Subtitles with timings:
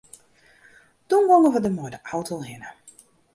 [1.09, 2.69] Doe gongen we der mei de auto hinne.